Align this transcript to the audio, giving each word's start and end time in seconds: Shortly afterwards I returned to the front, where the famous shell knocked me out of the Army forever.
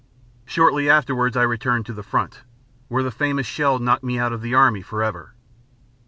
Shortly 0.47 0.89
afterwards 0.89 1.37
I 1.37 1.43
returned 1.43 1.85
to 1.85 1.93
the 1.93 2.01
front, 2.01 2.39
where 2.87 3.03
the 3.03 3.11
famous 3.11 3.45
shell 3.45 3.77
knocked 3.77 4.03
me 4.03 4.17
out 4.17 4.33
of 4.33 4.41
the 4.41 4.55
Army 4.55 4.81
forever. 4.81 5.35